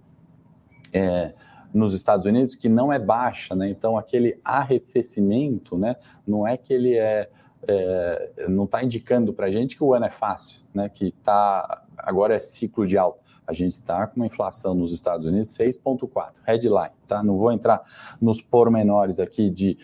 [0.91, 1.35] é,
[1.71, 3.69] nos Estados Unidos, que não é baixa, né?
[3.69, 5.95] Então aquele arrefecimento, né?
[6.25, 7.29] Não é que ele é,
[7.67, 10.89] é não está indicando para a gente que o ano é fácil, né?
[10.89, 13.19] Que tá agora é ciclo de alta.
[13.45, 17.23] A gente está com uma inflação nos Estados Unidos 6,4, headline, tá?
[17.23, 17.81] Não vou entrar
[18.21, 19.77] nos pormenores aqui de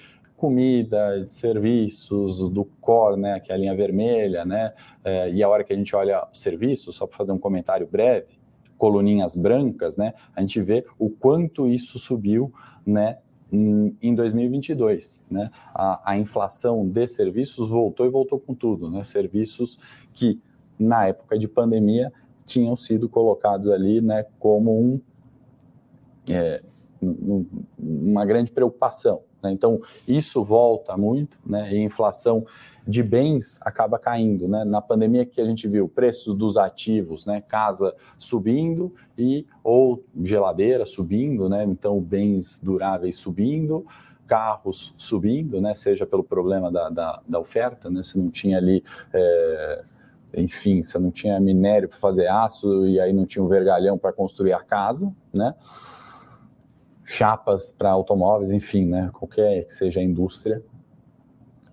[0.43, 5.47] comida, de serviços, do core, né, que é a linha vermelha, né, é, e a
[5.47, 8.27] hora que a gente olha o serviço, só para fazer um comentário breve,
[8.77, 12.53] coluninhas brancas, né, a gente vê o quanto isso subiu,
[12.85, 13.19] né,
[13.55, 19.79] em 2022, né, a, a inflação de serviços voltou e voltou com tudo, né, serviços
[20.11, 20.41] que
[20.77, 22.11] na época de pandemia
[22.45, 24.99] tinham sido colocados ali, né, como um
[26.29, 26.63] é,
[27.77, 29.21] uma grande preocupação.
[29.43, 29.51] Né?
[29.51, 31.73] Então, isso volta muito, né?
[31.73, 32.45] e a inflação
[32.87, 34.47] de bens acaba caindo.
[34.47, 34.63] Né?
[34.63, 37.41] Na pandemia que a gente viu preços dos ativos, né?
[37.41, 41.65] casa subindo e ou geladeira subindo, né?
[41.65, 43.85] então bens duráveis subindo,
[44.25, 45.75] carros subindo, né?
[45.75, 48.01] seja pelo problema da, da, da oferta, né?
[48.01, 48.83] se não tinha ali...
[49.13, 49.83] É,
[50.35, 54.11] enfim, você não tinha minério para fazer aço e aí não tinha um vergalhão para
[54.11, 55.53] construir a casa, né?
[57.05, 60.63] Chapas para automóveis, enfim, né, qualquer que seja a indústria,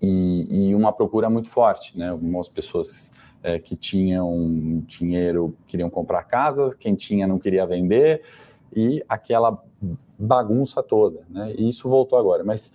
[0.02, 3.10] e, e uma procura muito forte, né, algumas pessoas
[3.42, 8.22] é, que tinham dinheiro queriam comprar casas, quem tinha não queria vender,
[8.74, 9.62] e aquela
[10.18, 12.72] bagunça toda, né, e isso voltou agora, mas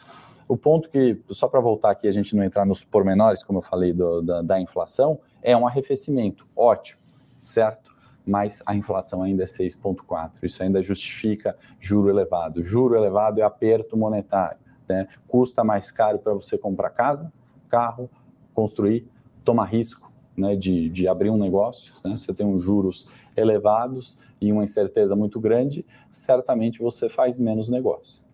[0.48, 3.64] o ponto que, só para voltar aqui, a gente não entrar nos pormenores, como eu
[3.64, 7.02] falei, do, da, da inflação, é um arrefecimento, ótimo,
[7.42, 7.85] certo?
[8.26, 10.32] Mas a inflação ainda é 6,4.
[10.44, 12.64] Isso ainda justifica juro elevado.
[12.64, 14.60] Juro elevado é aperto monetário.
[14.88, 15.08] Né?
[15.28, 17.32] Custa mais caro para você comprar casa,
[17.70, 18.10] carro,
[18.54, 19.08] construir,
[19.44, 21.94] tomar risco né, de, de abrir um negócio.
[22.04, 22.18] Né?
[22.18, 28.25] Você tem uns juros elevados e uma incerteza muito grande, certamente você faz menos negócio.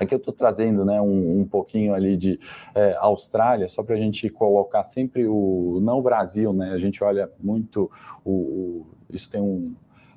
[0.00, 2.40] Aqui eu estou trazendo né, um, um, pouquinho ali de
[2.74, 5.78] é, Austrália, só para a gente colocar sempre o.
[5.82, 6.72] Não o Brasil, né?
[6.72, 7.90] A gente olha muito
[8.24, 8.30] o.
[8.30, 9.74] o isso tem um.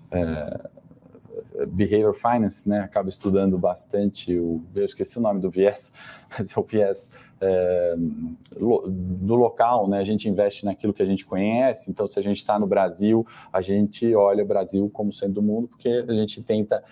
[0.09, 0.69] É,
[1.67, 5.91] Behavior Finance, né, acaba estudando bastante o, eu esqueci o nome do viés,
[6.29, 7.09] mas é o viés
[7.43, 7.95] é,
[8.57, 12.37] do local, né, a gente investe naquilo que a gente conhece, então se a gente
[12.37, 16.41] está no Brasil, a gente olha o Brasil como sendo do mundo, porque a gente
[16.41, 16.83] tenta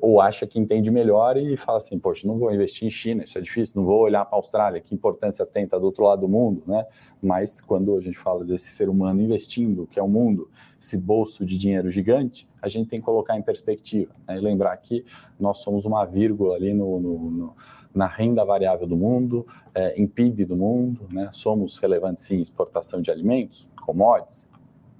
[0.00, 3.38] ou acha que entende melhor e fala assim, poxa, não vou investir em China, isso
[3.38, 6.22] é difícil, não vou olhar para a Austrália, que importância tem, está do outro lado
[6.22, 6.84] do mundo, né?
[7.22, 11.44] Mas quando a gente fala desse ser humano investindo, que é o mundo, esse bolso
[11.44, 14.36] de dinheiro gigante, a gente tem que colocar em perspectiva né?
[14.36, 15.04] e lembrar que
[15.38, 17.56] nós somos uma vírgula ali no, no, no
[17.94, 21.28] na renda variável do mundo, é, em PIB do mundo, né?
[21.32, 24.48] Somos relevantes sim em exportação de alimentos, commodities,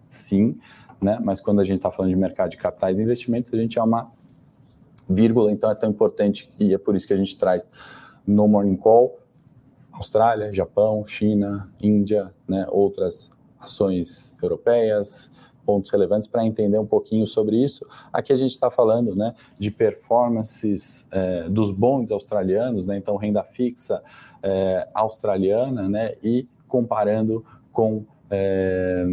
[0.08, 0.56] sim,
[1.02, 1.18] né?
[1.22, 3.82] Mas quando a gente está falando de mercado de capitais e investimentos, a gente é
[3.82, 4.12] uma
[5.08, 7.68] vírgula, então é tão importante e é por isso que a gente traz
[8.26, 9.18] no Morning Call
[9.94, 13.30] Austrália, Japão, China, Índia, né, outras
[13.60, 15.30] ações europeias,
[15.64, 17.86] pontos relevantes para entender um pouquinho sobre isso.
[18.12, 23.42] Aqui a gente está falando né, de performances é, dos bonds australianos, né, então renda
[23.42, 24.02] fixa
[24.42, 29.04] é, australiana, né, e comparando com é,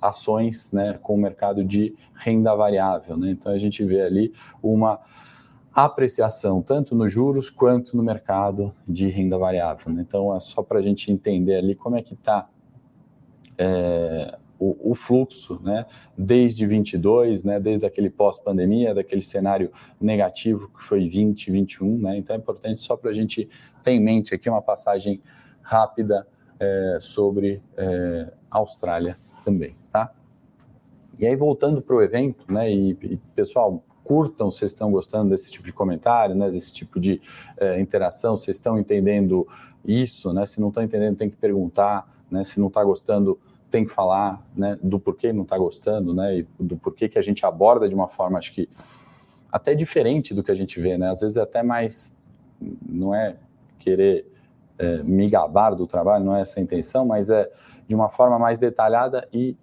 [0.00, 3.16] ações né, com o mercado de renda variável.
[3.16, 3.30] Né?
[3.30, 5.00] Então a gente vê ali uma
[5.72, 9.92] apreciação tanto nos juros quanto no mercado de renda variável.
[9.92, 10.04] Né?
[10.06, 12.48] Então é só para a gente entender ali como é que está
[13.58, 20.82] é, o, o, fluxo, né, desde 22, né, desde aquele pós-pandemia, daquele cenário negativo que
[20.82, 23.48] foi 20, 21, né, então é importante só para a gente
[23.84, 25.20] ter em mente aqui uma passagem
[25.62, 26.26] rápida
[26.58, 30.12] é, sobre é, Austrália também, tá?
[31.18, 35.50] E aí, voltando para o evento, né, e, e, pessoal, curtam se estão gostando desse
[35.50, 37.20] tipo de comentário, né, desse tipo de
[37.56, 39.48] é, interação, se estão entendendo
[39.84, 43.38] isso, né, se não estão entendendo tem que perguntar, né, se não está gostando
[43.70, 47.22] tem que falar, né, do porquê não está gostando, né, e do porquê que a
[47.22, 48.68] gente aborda de uma forma, acho que
[49.50, 52.16] até diferente do que a gente vê, né, às vezes é até mais,
[52.88, 53.36] não é
[53.78, 54.26] querer
[54.78, 57.50] é, me gabar do trabalho, não é essa a intenção, mas é
[57.86, 59.56] de uma forma mais detalhada e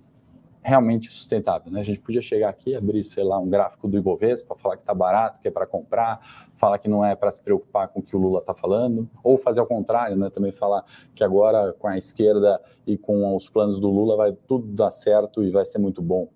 [0.63, 1.71] realmente sustentável.
[1.71, 1.79] Né?
[1.79, 4.93] A gente podia chegar aqui, abrir, sei lá, um gráfico do Ibovespa, falar que está
[4.93, 8.15] barato, que é para comprar, falar que não é para se preocupar com o que
[8.15, 10.29] o Lula está falando, ou fazer ao contrário, né?
[10.29, 14.65] também falar que agora com a esquerda e com os planos do Lula vai tudo
[14.67, 16.29] dar certo e vai ser muito bom.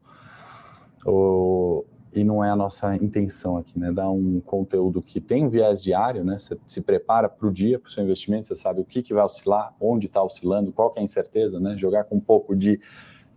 [1.06, 3.92] O e não é a nossa intenção aqui, né?
[3.92, 6.40] Dar um conteúdo que tem um viés diário, né?
[6.40, 9.14] Você se prepara para o dia, para o seu investimento, você sabe o que, que
[9.14, 11.78] vai oscilar, onde está oscilando, qual que é a incerteza, né?
[11.78, 12.80] Jogar com um pouco de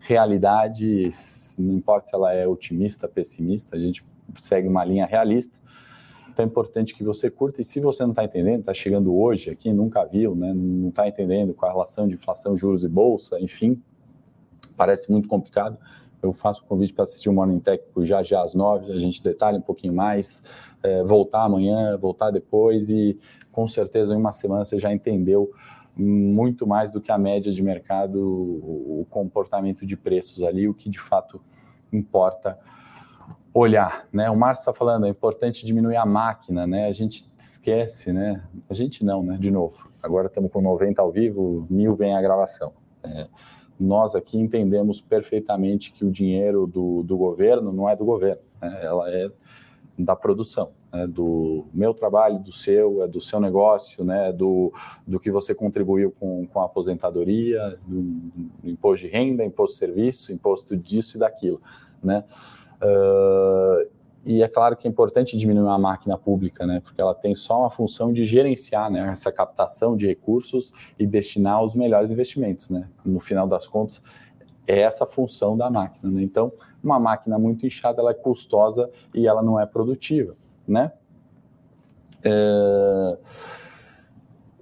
[0.01, 1.09] realidade,
[1.59, 4.05] não importa se ela é otimista, pessimista, a gente
[4.37, 5.59] segue uma linha realista.
[6.33, 9.51] Então é importante que você curta, e se você não está entendendo, está chegando hoje
[9.51, 10.53] aqui, nunca viu, né?
[10.55, 13.83] Não está entendendo qual a relação de inflação, juros e bolsa, enfim,
[14.77, 15.79] parece muito complicado
[16.23, 19.23] eu faço o convite para assistir o Morning Técnico já já às nove, a gente
[19.23, 20.43] detalha um pouquinho mais,
[20.83, 23.19] é, voltar amanhã, voltar depois e
[23.51, 25.51] com certeza em uma semana você já entendeu
[26.01, 30.89] muito mais do que a média de mercado, o comportamento de preços ali, o que
[30.89, 31.41] de fato
[31.93, 32.59] importa
[33.53, 34.31] olhar, né?
[34.31, 36.87] O Márcio está falando, é importante diminuir a máquina, né?
[36.87, 38.43] A gente esquece, né?
[38.69, 39.37] A gente não, né?
[39.39, 42.73] De novo, agora estamos com 90 ao vivo, mil vem a gravação.
[43.03, 43.27] É,
[43.79, 48.79] nós aqui entendemos perfeitamente que o dinheiro do, do governo não é do governo, né?
[48.83, 49.31] ela é
[49.99, 51.07] da produção, né?
[51.07, 54.33] do meu trabalho, do seu, é do seu negócio, né?
[54.33, 54.73] do,
[55.07, 59.79] do que você contribuiu com, com a aposentadoria, do, do imposto de renda, imposto de
[59.79, 61.61] serviço, imposto disso e daquilo.
[62.03, 62.25] Né?
[62.83, 67.35] Uh, e é claro que é importante diminuir a máquina pública, né, porque ela tem
[67.35, 72.69] só uma função de gerenciar né, essa captação de recursos e destinar os melhores investimentos.
[72.69, 72.87] Né.
[73.03, 74.03] No final das contas,
[74.67, 76.11] é essa a função da máquina.
[76.11, 76.23] Né.
[76.23, 80.37] Então, uma máquina muito inchada ela é custosa e ela não é produtiva.
[80.71, 80.93] Né.
[82.25, 83.19] É...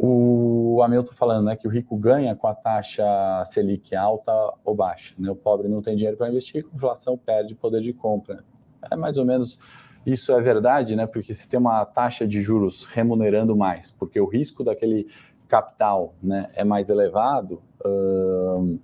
[0.01, 3.05] O Hamilton falando né, que o rico ganha com a taxa
[3.47, 4.33] Selic alta
[4.64, 5.12] ou baixa.
[5.18, 5.29] Né?
[5.29, 8.44] O pobre não tem dinheiro para investir, com inflação perde poder de compra.
[8.90, 9.59] É mais ou menos
[10.07, 11.05] isso é verdade, né?
[11.07, 15.09] Porque se tem uma taxa de juros remunerando mais, porque o risco daquele
[15.49, 18.79] capital né, é mais elevado, hum,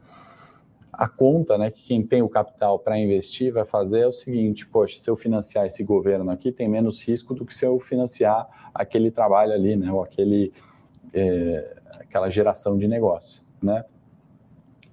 [0.96, 4.66] a conta né, que quem tem o capital para investir vai fazer é o seguinte:
[4.66, 8.48] poxa, se eu financiar esse governo aqui, tem menos risco do que se eu financiar
[8.74, 9.92] aquele trabalho ali, né?
[9.92, 10.52] Ou aquele,
[11.12, 13.84] é, aquela geração de negócio, né?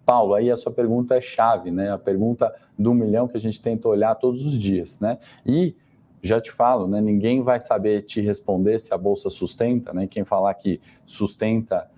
[0.05, 1.91] Paulo, aí a sua pergunta é chave, né?
[1.91, 5.19] A pergunta do milhão que a gente tenta olhar todos os dias, né?
[5.45, 5.75] E
[6.21, 7.01] já te falo, né?
[7.01, 10.07] Ninguém vai saber te responder se a bolsa sustenta, né?
[10.07, 11.89] Quem falar que sustenta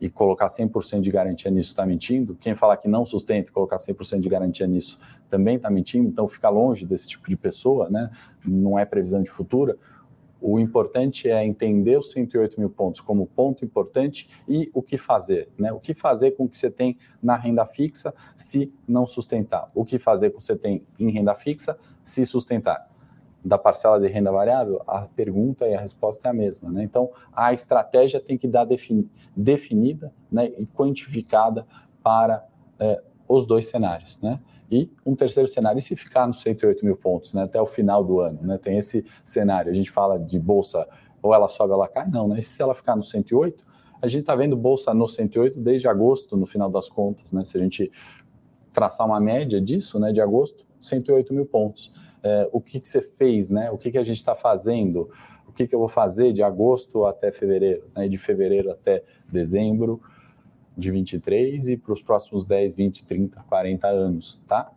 [0.00, 2.34] e colocar 100% de garantia nisso está mentindo.
[2.36, 6.08] Quem falar que não sustenta e colocar 100% de garantia nisso também está mentindo.
[6.08, 8.10] Então, fica longe desse tipo de pessoa, né?
[8.44, 9.78] Não é previsão de futuro.
[10.40, 15.50] O importante é entender os 108 mil pontos como ponto importante e o que fazer,
[15.58, 15.70] né?
[15.70, 19.70] O que fazer com o que você tem na renda fixa se não sustentar?
[19.74, 22.89] O que fazer com o que você tem em renda fixa se sustentar?
[23.42, 26.82] Da parcela de renda variável, a pergunta e a resposta é a mesma, né?
[26.82, 31.66] Então, a estratégia tem que dar defini definida né, e quantificada
[32.02, 32.46] para
[32.78, 34.40] é, os dois cenários, né?
[34.70, 38.04] E um terceiro cenário, e se ficar nos 108 mil pontos né, até o final
[38.04, 38.38] do ano?
[38.42, 40.86] Né, tem esse cenário, a gente fala de bolsa,
[41.22, 42.38] ou ela sobe ou ela cai, não, né?
[42.38, 43.64] E se ela ficar no 108,
[44.02, 47.44] a gente está vendo bolsa no 108 desde agosto, no final das contas, né?
[47.44, 47.90] Se a gente
[48.72, 51.92] traçar uma média disso, né, de agosto, 108 mil pontos.
[52.22, 53.70] É, o que, que você fez, né?
[53.70, 55.10] O que, que a gente está fazendo?
[55.46, 58.08] O que, que eu vou fazer de agosto até fevereiro, né?
[58.08, 60.00] De fevereiro até dezembro
[60.76, 64.72] de 23 e para os próximos 10, 20, 30, 40 anos, tá?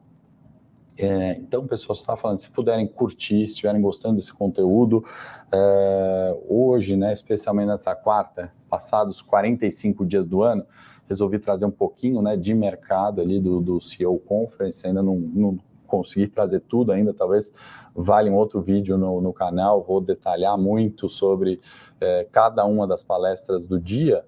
[0.96, 5.04] É, então, pessoal, está falando, se puderem curtir, se estiverem gostando desse conteúdo,
[5.52, 10.64] é, hoje, né, especialmente nessa quarta, passados 45 dias do ano,
[11.08, 15.60] resolvi trazer um pouquinho né, de mercado ali do, do CEO Conference, ainda não, não
[15.94, 17.52] consegui trazer tudo ainda, talvez
[17.94, 21.62] vale um outro vídeo no, no canal, vou detalhar muito sobre
[22.02, 24.26] é, cada uma das palestras do dia,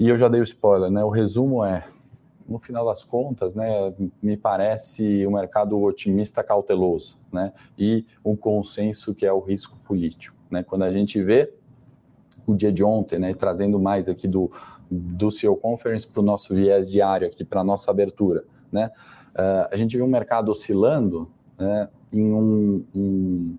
[0.00, 1.04] e eu já dei o spoiler, né?
[1.04, 1.86] O resumo é,
[2.48, 7.52] no final das contas, né, me parece um mercado otimista cauteloso, né?
[7.78, 10.64] E um consenso que é o risco político, né?
[10.64, 11.52] Quando a gente vê
[12.46, 14.50] o dia de ontem, né, trazendo mais aqui do,
[14.90, 18.90] do CEO Conference para o nosso viés diário aqui, para nossa abertura, né?
[19.38, 23.58] Uh, a gente viu o mercado oscilando né, em um, um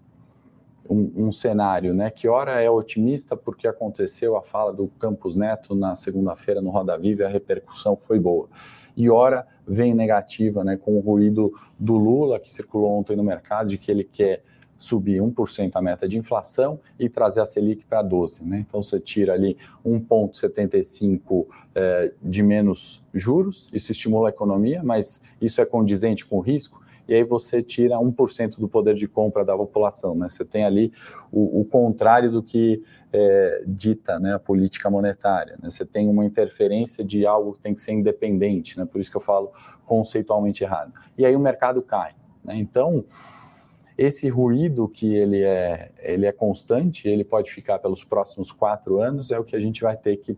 [0.89, 2.09] um, um, cenário, né?
[2.09, 6.97] Que hora é otimista porque aconteceu a fala do Campos Neto na segunda-feira no Roda
[6.97, 8.49] Viva e a repercussão foi boa.
[8.97, 10.77] E hora vem negativa, né?
[10.77, 14.43] Com o ruído do Lula que circulou ontem no mercado de que ele quer
[14.79, 18.43] subir 1% a meta de inflação e trazer a Selic para 12%.
[18.43, 18.65] Né?
[18.65, 25.59] Então você tira ali 1,75% é, de menos juros, isso estimula a economia, mas isso
[25.59, 29.57] é condizente com o risco e aí você tira 1% do poder de compra da
[29.57, 30.13] população.
[30.13, 30.29] Né?
[30.29, 30.93] Você tem ali
[31.31, 35.57] o, o contrário do que é, dita né, a política monetária.
[35.59, 35.71] Né?
[35.71, 38.85] Você tem uma interferência de algo que tem que ser independente, né?
[38.85, 39.51] por isso que eu falo
[39.87, 40.93] conceitualmente errado.
[41.17, 42.13] E aí o mercado cai.
[42.43, 42.55] Né?
[42.57, 43.03] Então,
[43.99, 49.29] esse ruído que ele é, ele é constante, ele pode ficar pelos próximos quatro anos,
[49.29, 50.37] é o que a gente vai ter que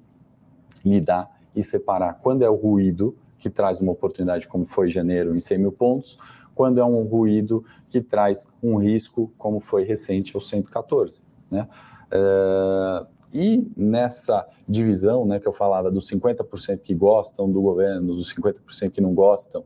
[0.84, 2.16] lidar e separar.
[2.24, 6.18] Quando é o ruído que traz uma oportunidade, como foi janeiro, em 100 mil pontos,
[6.56, 11.22] quando é um ruído que traz um risco, como foi recente ao 114.
[11.52, 11.68] Né?
[12.10, 18.34] É, e nessa divisão, né, que eu falava dos 50% que gostam do governo, dos
[18.34, 19.64] 50% que não gostam,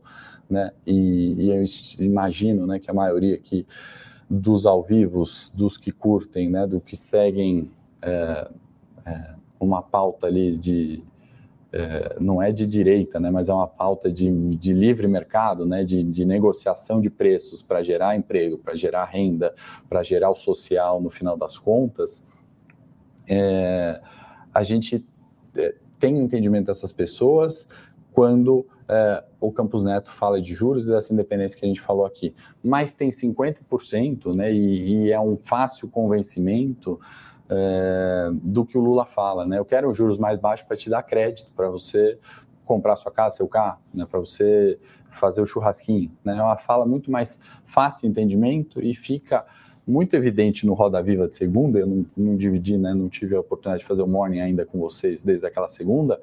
[0.48, 1.64] né, e, e, eu
[1.98, 3.66] imagino, né, que a maioria aqui
[4.28, 7.70] dos ao vivos, dos que curtem, né, do que seguem
[8.02, 8.48] é,
[9.04, 11.02] é, uma pauta ali de
[11.72, 15.84] é, não é de direita, né, mas é uma pauta de, de livre mercado, né,
[15.84, 19.54] de, de negociação de preços para gerar emprego, para gerar renda,
[19.88, 22.24] para gerar o social no final das contas,
[23.28, 24.00] é,
[24.52, 25.04] a gente
[25.56, 27.68] é, tem entendimento dessas pessoas
[28.12, 32.06] quando é, o Campus Neto fala de juros e dessa independência que a gente falou
[32.06, 32.34] aqui.
[32.62, 36.98] Mas tem 50%, né, e, e é um fácil convencimento
[37.48, 39.46] é, do que o Lula fala.
[39.46, 39.58] Né?
[39.58, 42.18] Eu quero juros mais baixos para te dar crédito, para você
[42.64, 44.78] comprar sua casa, seu carro, né, para você
[45.10, 46.10] fazer o churrasquinho.
[46.24, 46.36] Né?
[46.36, 49.44] É uma fala muito mais fácil de entendimento e fica
[49.86, 53.40] muito evidente no Roda Viva de segunda, eu não, não dividi, né, não tive a
[53.40, 56.20] oportunidade de fazer o morning ainda com vocês desde aquela segunda,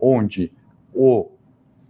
[0.00, 0.50] onde
[0.92, 1.28] o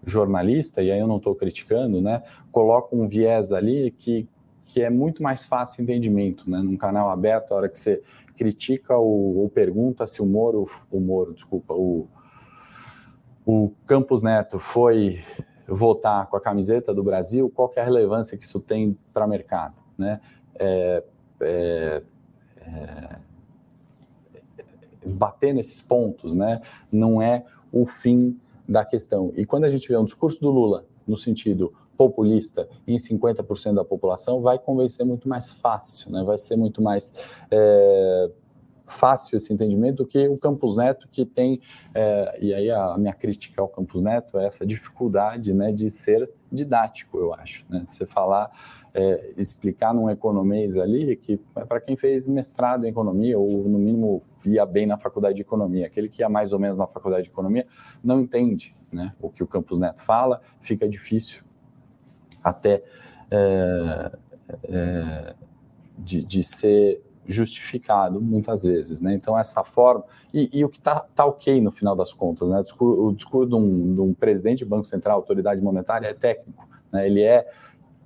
[0.05, 4.29] jornalista, e aí eu não estou criticando, né, coloca um viés ali que,
[4.65, 8.03] que é muito mais fácil entendimento, né, num canal aberto, a hora que você
[8.37, 12.09] critica ou, ou pergunta se o Moro, o Moro, desculpa, o,
[13.47, 15.21] o Campos Neto foi
[15.67, 19.29] votar com a camiseta do Brasil, qual é a relevância que isso tem para o
[19.29, 20.21] mercado, né?
[20.59, 21.03] É,
[21.41, 22.03] é,
[22.59, 23.19] é,
[25.07, 26.61] bater nesses pontos, né?
[26.91, 28.39] Não é o fim
[28.69, 29.33] da questão.
[29.37, 33.85] E quando a gente vê um discurso do Lula no sentido populista em 50% da
[33.85, 36.23] população, vai convencer muito mais fácil, né?
[36.25, 37.13] Vai ser muito mais
[37.51, 38.31] é,
[38.87, 41.61] fácil esse entendimento do que o Campus Neto, que tem,
[41.95, 46.31] é, e aí a minha crítica ao Campus Neto é essa dificuldade né, de ser
[46.53, 47.65] didático, eu acho.
[47.69, 47.81] Né?
[47.81, 48.51] De você falar,
[48.93, 53.79] é, explicar num economês ali, que é para quem fez mestrado em economia, ou no
[53.79, 55.87] mínimo ia bem na faculdade de economia.
[55.87, 57.67] Aquele que ia mais ou menos na faculdade de economia
[58.03, 61.43] não entende né, o que o Campus Neto fala, fica difícil
[62.43, 62.83] até
[63.31, 64.13] é,
[64.65, 65.35] é
[65.97, 69.15] de, de ser justificado muitas vezes, né?
[69.15, 72.59] Então essa forma e, e o que está tá ok no final das contas, né?
[72.59, 76.15] O discurso, o discurso de, um, de, um, presidente de banco central, autoridade monetária, é
[76.15, 77.07] técnico, né?
[77.07, 77.47] Ele é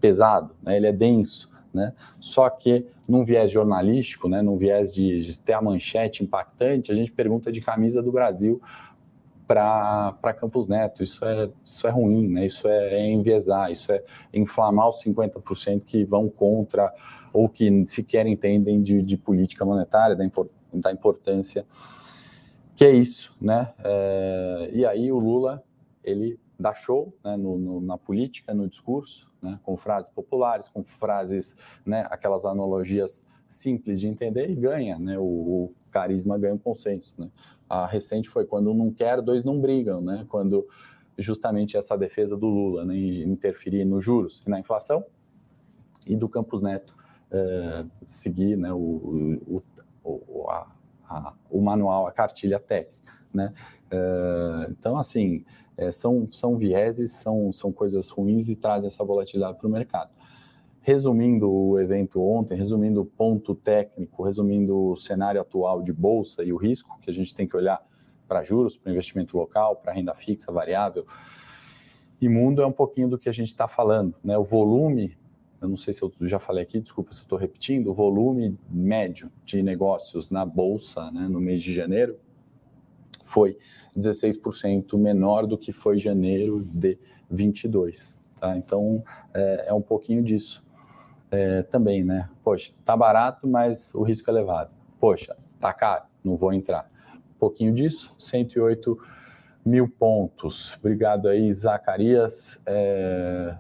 [0.01, 0.77] pesado, né?
[0.77, 1.93] Ele é denso, né?
[2.21, 4.43] Só que num viés jornalístico, né?
[4.43, 8.61] Num viés de, de ter a manchete impactante, a gente pergunta de camisa do Brasil
[9.49, 11.03] para Campos Neto.
[11.03, 12.45] Isso é, isso é ruim, né?
[12.45, 16.93] isso é, é enviesar, isso é inflamar os 50% que vão contra
[17.33, 20.25] ou que sequer entendem de, de política monetária, da,
[20.75, 21.65] da, importância
[22.77, 23.35] que é isso.
[23.41, 23.73] Né?
[23.83, 25.65] É, e aí o Lula,
[26.05, 30.83] ele dá show né, no, no, na política, no discurso, né, com frases populares, com
[30.83, 31.57] frases,
[31.87, 37.15] né, aquelas analogias simples de entender e ganha, né, o, o carisma ganha o consenso.
[37.17, 37.31] Né?
[37.69, 40.25] A recente foi quando um não quer, dois não brigam, né?
[40.29, 40.67] Quando
[41.19, 45.05] justamente essa defesa do Lula, né, interferir nos juros e na inflação,
[46.07, 46.97] e do Campos Neto
[47.31, 49.63] é, seguir né, o, o,
[50.05, 50.67] o, a,
[51.09, 53.13] a, o manual, a cartilha técnica.
[53.33, 53.53] Né?
[53.91, 55.45] É, então, assim,
[55.77, 60.11] é, são, são vieses, são, são coisas ruins e trazem essa volatilidade para o mercado.
[60.89, 66.51] Resumindo o evento ontem, resumindo o ponto técnico, resumindo o cenário atual de bolsa e
[66.51, 67.87] o risco que a gente tem que olhar
[68.27, 71.07] para juros, para investimento local, para renda fixa, variável.
[72.19, 74.39] E mundo é um pouquinho do que a gente está falando, né?
[74.39, 75.15] O volume,
[75.61, 78.59] eu não sei se eu já falei aqui, desculpa se eu estou repetindo, o volume
[78.71, 82.19] médio de negócios na bolsa, né, no mês de janeiro,
[83.23, 83.59] foi
[83.95, 86.99] 16% menor do que foi janeiro de
[87.31, 88.19] 22.
[88.41, 88.57] Tá?
[88.57, 90.67] Então é, é um pouquinho disso
[91.31, 92.29] é, também, né?
[92.43, 94.71] Poxa, tá barato, mas o risco é elevado.
[95.01, 96.91] Poxa, tá caro, não vou entrar.
[97.15, 98.99] Um pouquinho disso, 108
[99.65, 100.75] mil pontos.
[100.79, 103.57] Obrigado aí, Zacarias, é,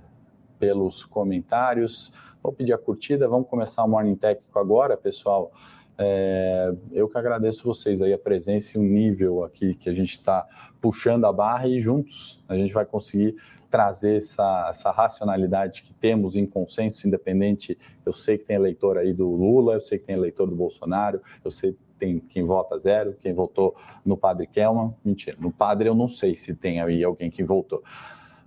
[0.58, 2.12] pelos comentários.
[2.42, 5.52] Vou pedir a curtida, vamos começar o Morning Técnico agora, pessoal.
[6.00, 10.12] É, eu que agradeço vocês aí a presença e o nível aqui que a gente
[10.12, 10.46] está
[10.80, 13.34] puxando a barra e juntos a gente vai conseguir
[13.68, 17.76] trazer essa, essa racionalidade que temos em consenso independente.
[18.06, 21.20] Eu sei que tem eleitor aí do Lula, eu sei que tem eleitor do Bolsonaro,
[21.44, 24.94] eu sei que tem quem vota zero, quem votou no Padre Kelman.
[25.04, 27.82] Mentira, no Padre eu não sei se tem aí alguém que votou.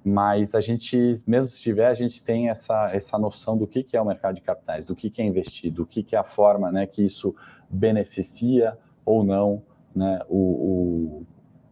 [0.03, 3.95] Mas a gente, mesmo se tiver, a gente tem essa, essa noção do que, que
[3.95, 6.23] é o mercado de capitais, do que, que é investir, do que, que é a
[6.23, 7.35] forma né, que isso
[7.69, 9.61] beneficia ou não
[9.95, 11.25] né, o, o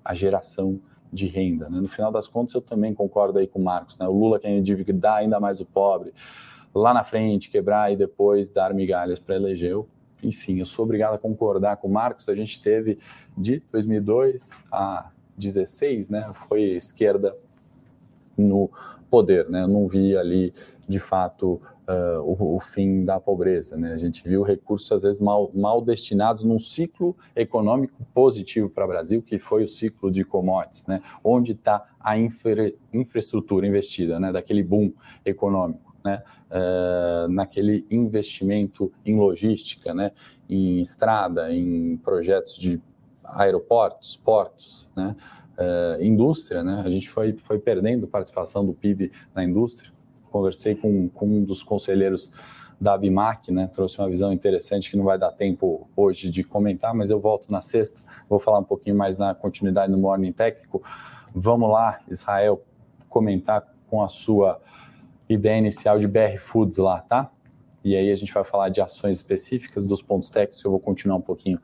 [0.05, 0.79] a geração
[1.11, 1.69] de renda.
[1.69, 1.81] Né?
[1.81, 3.97] No final das contas, eu também concordo aí com o Marcos.
[3.97, 4.07] Né?
[4.07, 6.13] O Lula quer endividar ainda mais o pobre,
[6.73, 9.71] lá na frente, quebrar e depois dar migalhas para eleger.
[9.71, 9.87] Eu
[10.21, 12.27] enfim, eu sou obrigado a concordar com o Marcos.
[12.29, 12.99] A gente teve
[13.37, 16.29] de 2002 a 16, né?
[16.47, 17.35] Foi esquerda
[18.39, 18.69] no
[19.09, 19.63] poder, né?
[19.63, 20.53] Eu não vi ali,
[20.87, 23.93] de fato, uh, o, o, fim da pobreza, né?
[23.93, 28.87] A gente viu recursos, às vezes, mal, mal destinados num ciclo econômico positivo para o
[28.87, 31.01] Brasil, que foi o ciclo de commodities, né?
[31.23, 34.31] Onde está a infra, infraestrutura investida, né?
[34.31, 34.91] Daquele boom
[35.25, 35.89] econômico.
[36.01, 40.13] Né, uh, naquele investimento em logística, né,
[40.47, 42.81] em estrada, em projetos de
[43.33, 45.15] aeroportos, portos, né,
[45.57, 46.81] uh, indústria, né?
[46.85, 49.91] A gente foi, foi perdendo participação do PIB na indústria.
[50.31, 52.31] Conversei com, com um dos conselheiros
[52.79, 53.67] da Abimac, né?
[53.67, 57.51] Trouxe uma visão interessante que não vai dar tempo hoje de comentar, mas eu volto
[57.51, 58.01] na sexta.
[58.29, 60.81] Vou falar um pouquinho mais na continuidade no Morning Técnico.
[61.33, 62.63] Vamos lá, Israel,
[63.09, 64.61] comentar com a sua
[65.27, 67.29] ideia inicial de BR Foods lá, tá?
[67.83, 70.63] E aí a gente vai falar de ações específicas dos pontos técnicos.
[70.63, 71.59] Eu vou continuar um pouquinho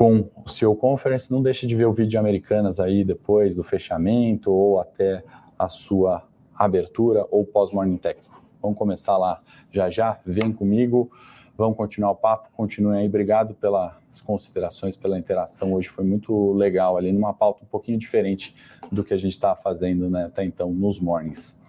[0.00, 1.30] com o seu conference.
[1.30, 5.22] Não deixe de ver o vídeo de Americanas aí depois do fechamento ou até
[5.58, 6.26] a sua
[6.56, 8.42] abertura ou pós-morning técnico.
[8.62, 10.18] Vamos começar lá já já.
[10.24, 11.10] Vem comigo.
[11.54, 12.48] Vamos continuar o papo.
[12.56, 13.08] Continuem aí.
[13.08, 15.74] Obrigado pelas considerações, pela interação.
[15.74, 18.56] Hoje foi muito legal ali, numa pauta um pouquinho diferente
[18.90, 21.60] do que a gente estava fazendo né, até então nos mornings.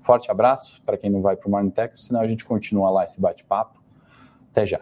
[0.00, 3.02] Forte abraço para quem não vai para o Morning Técnico, senão a gente continua lá
[3.02, 3.82] esse bate-papo.
[4.52, 4.80] Até já.